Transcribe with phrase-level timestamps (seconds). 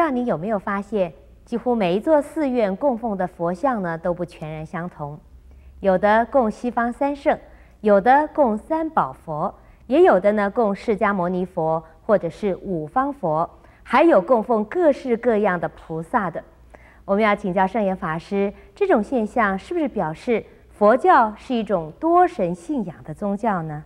[0.00, 1.12] 不知道你有没有发现，
[1.44, 5.20] 几乎每一座寺院供奉的佛像呢都不全然相同，
[5.80, 7.38] 有的供西方三圣，
[7.82, 9.54] 有的供三宝佛，
[9.86, 13.46] 也有的呢供释迦牟尼佛或者是五方佛，
[13.82, 16.42] 还有供奉各式各样的菩萨的。
[17.04, 23.84] 我们要请教圣严法师，这种现象是不是表示佛教是一种多神信仰的宗教呢？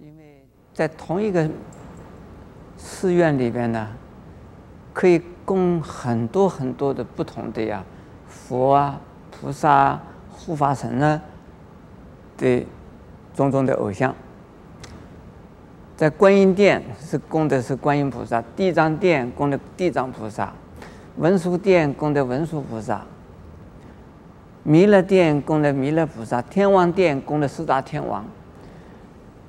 [0.00, 1.48] 因为在同一个
[2.76, 3.86] 寺院里边呢，
[4.98, 7.84] 可以供很多很多的不同的呀
[8.26, 11.22] 佛啊、菩萨啊、护法神呢
[12.36, 12.66] 的
[13.32, 14.12] 种种的偶像。
[15.96, 20.52] 在观音殿是供的是观音菩萨，地藏殿供的地藏菩萨。
[21.18, 23.02] 文殊殿供的文殊菩萨，
[24.64, 28.24] 弥勒殿供的弥勒菩萨，天王殿供的四大天王，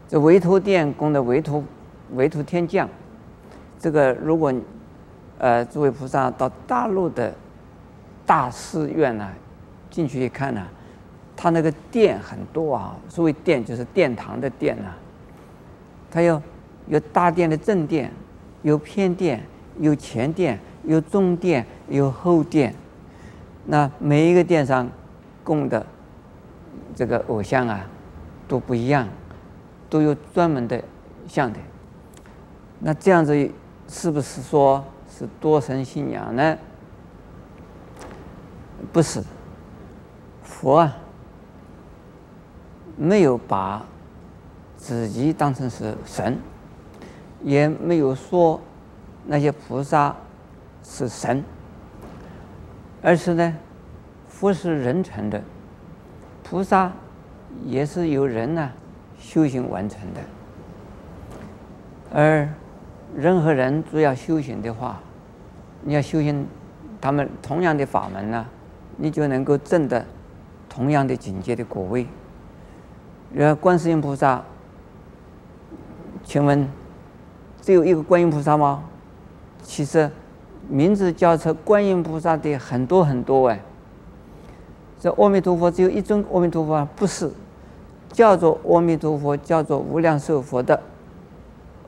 [0.07, 1.63] 这韦陀殿供的韦陀
[2.13, 2.87] 韦陀天将。
[3.79, 4.53] 这个如果
[5.39, 7.33] 呃诸位菩萨到大陆的
[8.27, 9.27] 大寺院呢，
[9.89, 10.63] 进去一看呢，
[11.35, 14.95] 他那个殿很多啊，所谓殿就是殿堂的殿啊，
[16.11, 16.39] 他有
[16.87, 18.11] 有大殿的正殿，
[18.61, 19.43] 有偏殿，
[19.79, 20.59] 有前殿。
[20.85, 22.73] 有中殿，有后殿，
[23.65, 24.89] 那每一个殿上
[25.43, 25.85] 供的
[26.95, 27.85] 这个偶像啊，
[28.47, 29.05] 都不一样，
[29.89, 30.81] 都有专门的
[31.27, 31.59] 像的。
[32.79, 33.51] 那这样子
[33.89, 34.83] 是不是说
[35.19, 36.57] 是多神信仰呢？
[38.91, 39.21] 不是，
[40.41, 40.97] 佛啊，
[42.97, 43.85] 没有把
[44.77, 46.39] 自己当成是神，
[47.43, 48.59] 也没有说
[49.25, 50.15] 那些菩萨。
[50.81, 51.43] 是神，
[53.03, 53.57] 而是呢，
[54.27, 55.43] 佛是人成的，
[56.41, 56.91] 菩萨
[57.65, 58.71] 也是由人呢
[59.19, 60.21] 修行完成的。
[62.11, 62.49] 而
[63.13, 64.99] 人和人主要修行的话，
[65.83, 66.47] 你要修行
[67.01, 68.45] 他们同样的法门呢，
[68.97, 70.05] 你就能够证得
[70.67, 72.07] 同样的境界的果位。
[73.33, 74.43] 然后观世音菩萨，
[76.23, 76.67] 请问
[77.61, 78.83] 只有一个观音菩萨吗？
[79.61, 80.09] 其实。
[80.67, 83.59] 名字叫做观音菩萨的很多很多哎，
[84.99, 87.31] 这阿弥陀佛只有一尊阿弥陀佛，不是
[88.11, 90.79] 叫做阿弥陀佛，叫做无量寿佛的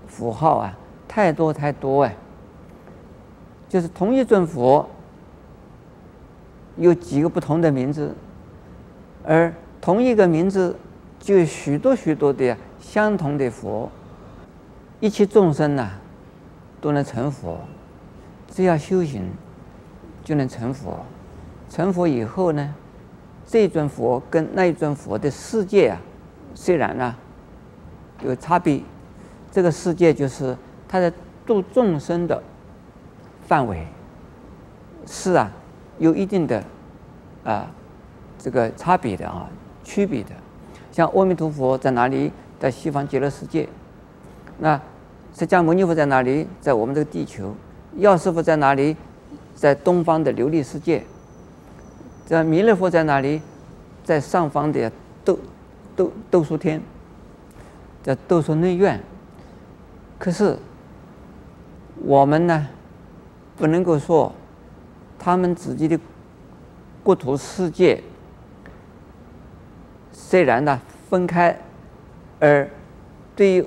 [0.07, 0.75] 符号啊，
[1.07, 2.15] 太多太多哎，
[3.71, 4.85] 就是同一尊佛
[6.75, 8.13] 有几个不同的名字，
[9.23, 10.75] 而同一个名字
[11.21, 13.89] 就有许多许多的相同的佛，
[14.99, 15.89] 一切众生呐
[16.81, 17.57] 都能成佛。
[18.49, 19.29] 只要修行，
[20.21, 20.99] 就能成佛。
[21.69, 22.75] 成佛以后呢，
[23.47, 26.01] 这尊佛跟那一尊佛的世界啊，
[26.53, 27.15] 虽然呢
[28.21, 28.81] 有差别，
[29.49, 30.57] 这个世界就是
[30.89, 31.09] 他在
[31.45, 32.43] 度众生的
[33.51, 33.85] 范围，
[35.05, 35.51] 是啊，
[35.99, 36.63] 有一定的
[37.43, 37.69] 啊
[38.39, 39.49] 这个差别的啊
[39.83, 40.29] 区别的。
[40.89, 42.31] 像阿弥陀佛在哪里？
[42.57, 43.67] 在西方极乐世界。
[44.57, 44.79] 那
[45.35, 46.47] 释迦牟尼佛在哪里？
[46.61, 47.53] 在我们这个地球。
[47.97, 48.95] 药师佛在哪里？
[49.53, 51.03] 在东方的琉璃世界。
[52.25, 53.41] 这弥勒佛在哪里？
[54.05, 54.89] 在上方的
[55.25, 55.37] 兜
[55.97, 56.81] 兜兜率天，
[58.01, 59.03] 在兜率内院。
[60.17, 60.57] 可是
[61.97, 62.67] 我们呢，
[63.61, 64.33] 不能够说
[65.19, 65.99] 他们自己的
[67.03, 68.01] 国土世界
[70.11, 71.55] 虽然呢分开，
[72.39, 72.67] 而
[73.35, 73.63] 对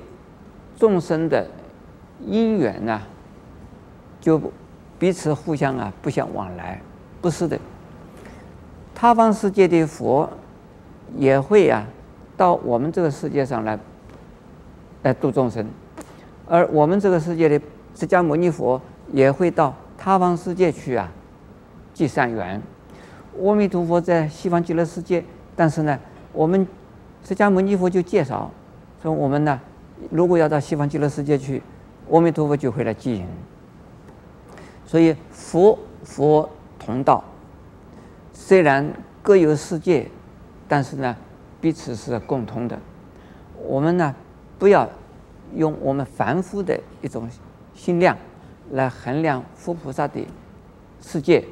[0.76, 1.46] 众生的
[2.26, 3.00] 因缘呢？
[4.20, 4.40] 就
[4.98, 6.80] 彼此互相啊不相往来，
[7.20, 7.56] 不是的。
[8.96, 10.28] 他方世界的佛
[11.16, 11.86] 也会啊
[12.36, 13.78] 到我们这个世界上来
[15.04, 15.64] 来度众生，
[16.48, 17.64] 而我们这个世界的
[17.94, 18.82] 释迦牟尼佛
[19.12, 19.72] 也会到
[20.04, 21.10] 他方世界去啊
[21.94, 22.60] 结善缘。
[23.42, 25.24] 阿弥陀佛在西方极乐世界，
[25.56, 25.98] 但是呢，
[26.30, 26.68] 我们
[27.26, 28.50] 释迦牟尼佛就介绍
[29.02, 29.58] 说，我们呢
[30.10, 31.62] 如果要到西方极乐世界去，
[32.10, 33.26] 阿弥陀佛就会来接引。
[34.84, 37.24] 所以佛佛同道，
[38.34, 38.86] 虽然
[39.22, 40.06] 各有世界，
[40.68, 41.16] 但是呢，
[41.62, 42.78] 彼此是共通的。
[43.66, 44.14] 我们呢，
[44.58, 44.86] 不要
[45.54, 47.26] 用我们凡夫的一种
[47.74, 48.14] 心量
[48.70, 50.26] 来衡量佛菩萨的
[51.00, 51.44] 世界。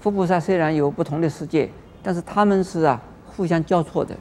[0.00, 1.68] 佛菩萨虽然有不同的世界，
[2.02, 4.16] 但是他们是啊互相交错的，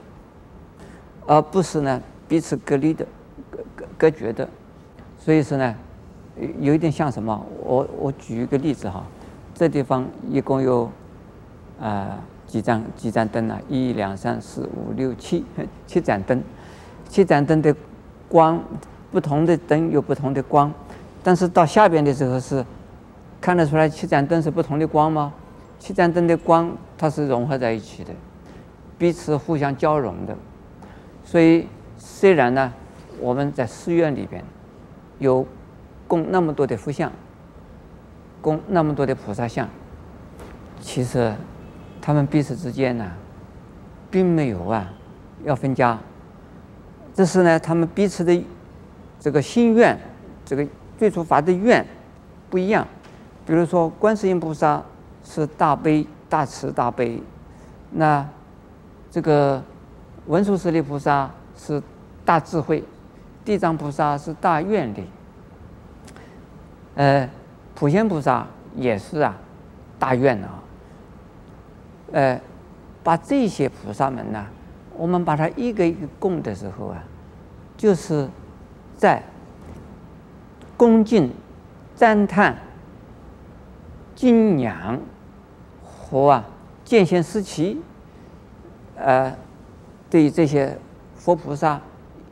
[1.25, 3.05] 而不是呢彼此隔离的、
[3.49, 4.47] 隔隔隔绝的。
[5.17, 5.75] 所以说呢。
[6.61, 7.45] 有一点像什么？
[7.61, 9.05] 我我举一个例子哈，
[9.53, 10.89] 这地方一共有
[11.79, 12.17] 啊、
[12.47, 13.59] 几盏几盏灯呢？
[13.67, 15.43] 一、两、三、四、五、六、七，
[15.85, 16.41] 七盏灯。
[17.09, 17.75] 七盏灯的
[18.29, 18.63] 光，
[19.11, 20.73] 不同的灯有不同的光，
[21.23, 22.65] 但是到下边的时候是
[23.39, 25.33] 看得出来七盏灯是不同的光吗？
[25.79, 28.11] 七盏灯的光它是融合在一起的，
[28.97, 30.35] 彼此互相交融的。
[31.23, 32.73] 所以虽然呢，
[33.19, 34.43] 我们在寺院里边
[35.19, 35.45] 有
[36.07, 37.11] 供那么多的佛像，
[38.41, 39.67] 供那么多的菩萨像，
[40.79, 41.33] 其实
[42.01, 43.11] 他们彼此之间呢，
[44.09, 44.91] 并没有啊
[45.43, 45.99] 要分家。
[47.13, 48.43] 这是呢，他们彼此的
[49.19, 49.97] 这个心愿，
[50.45, 50.67] 这个
[51.01, 51.83] 最初发的愿
[52.47, 52.87] 不一样。
[53.43, 54.79] 比如说，观世音菩萨
[55.23, 57.19] 是大悲、大慈、大悲，
[57.89, 58.23] 那
[59.09, 59.59] 这个
[60.27, 61.27] 文殊师利菩萨
[61.57, 61.81] 是
[62.23, 62.83] 大智慧，
[63.43, 65.03] 地藏菩萨是大愿力，
[66.93, 67.27] 呃，
[67.73, 68.45] 普贤菩萨
[68.75, 69.35] 也是啊，
[69.97, 70.49] 大愿啊。
[72.11, 72.39] 呃，
[73.01, 74.45] 把这些菩萨们呢，
[74.95, 77.03] 我们把它一个一个供的时候啊，
[77.75, 78.29] 就是
[78.95, 79.23] 在
[80.81, 81.31] 恭敬、
[81.93, 82.57] 赞叹、
[84.15, 84.99] 敬仰
[85.83, 86.49] 和啊
[86.83, 87.79] 见贤思齐，
[88.95, 89.31] 呃，
[90.09, 90.75] 对这些
[91.15, 91.79] 佛菩萨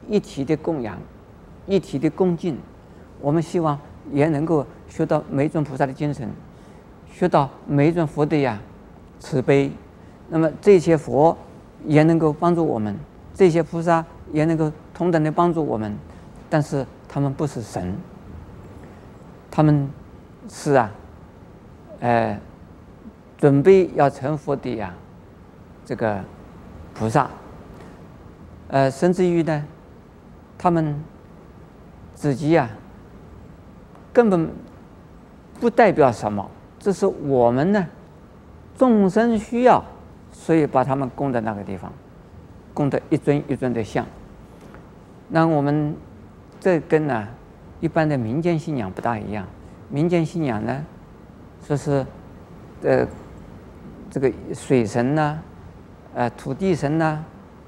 [0.07, 0.97] 一体的供养、
[1.67, 2.57] 一体的恭敬，
[3.21, 3.79] 我们希望
[4.11, 6.27] 也能够学到每一尊菩萨的精神，
[7.13, 8.59] 学到每一尊佛的呀
[9.19, 9.71] 慈悲。
[10.27, 11.37] 那么这些佛
[11.85, 12.97] 也能够帮助我们，
[13.35, 14.03] 这些菩萨
[14.33, 15.95] 也能够同等的帮助我们，
[16.49, 17.95] 但是他们不是神，
[19.51, 19.89] 他们
[20.47, 20.91] 是啊，
[21.99, 22.39] 呃，
[23.37, 24.93] 准备要成佛的呀，
[25.85, 26.19] 这个
[26.93, 27.29] 菩萨，
[28.67, 29.65] 呃，甚至于呢，
[30.57, 31.01] 他们
[32.13, 32.69] 自己呀，
[34.13, 34.49] 根本
[35.59, 36.49] 不代表什么，
[36.79, 37.87] 这是我们呢，
[38.77, 39.83] 众生需要。
[40.31, 41.91] 所以把他们供在那个地方，
[42.73, 44.05] 供的一尊一尊的像。
[45.27, 45.95] 那我们
[46.59, 47.27] 这根呢
[47.79, 49.45] 一般的民间信仰不大一样。
[49.89, 50.85] 民间信仰呢，
[51.65, 52.05] 说是
[52.83, 53.07] 呃
[54.09, 55.39] 这个水神呐、
[56.13, 57.23] 呃土地神呐、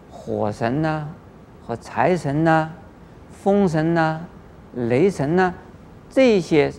[0.09, 1.07] 火神呐、
[1.65, 2.69] 和财神呐、
[3.31, 4.21] 风神呐、
[4.75, 5.53] 雷神呐、
[6.09, 6.71] 这些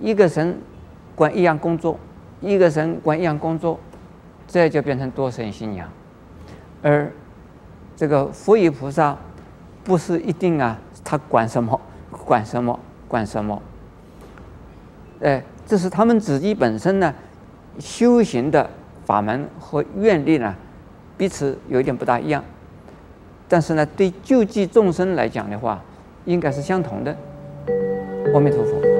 [0.00, 0.58] 一个神
[1.14, 1.98] 管一样工作，
[2.40, 3.78] 一个神管一样工作。
[4.48, 5.90] 这就变成多神信仰，
[6.80, 7.10] 而
[7.96, 9.16] 这个佛与菩萨
[9.82, 11.80] 不是一定啊，他管什么
[12.24, 13.60] 管什么管什么，
[15.20, 17.14] 哎，这是他们自己本身呢
[17.78, 18.68] 修行的
[19.04, 20.54] 法门和愿力呢
[21.16, 22.42] 彼此有一点不大一样，
[23.48, 25.82] 但是呢对救济众生来讲的话，
[26.24, 27.16] 应该是相同的。
[28.34, 28.95] 阿弥陀佛。